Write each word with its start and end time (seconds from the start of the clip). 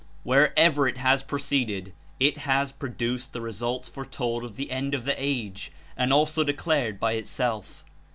Where 0.23 0.51
ever 0.57 0.87
it 0.87 0.97
has 0.97 1.21
proceeded 1.21 1.93
It 2.19 2.39
has 2.39 2.71
produced 2.71 3.33
the 3.33 3.41
results 3.41 3.87
fore 3.87 4.03
told 4.07 4.43
of 4.43 4.55
the 4.55 4.71
"end 4.71 4.95
of 4.95 5.05
the 5.05 5.13
age" 5.15 5.71
and 5.95 6.11
also 6.11 6.43
declared 6.43 6.99
by 6.99 7.11
it 7.11 7.27
self. 7.27 7.83